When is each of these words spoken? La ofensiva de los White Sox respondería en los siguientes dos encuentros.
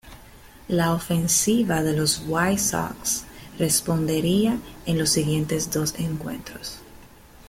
La 0.67 0.93
ofensiva 0.95 1.83
de 1.83 1.93
los 1.95 2.23
White 2.27 2.57
Sox 2.57 3.25
respondería 3.59 4.57
en 4.87 4.97
los 4.97 5.11
siguientes 5.11 5.69
dos 5.69 5.93
encuentros. 5.99 6.79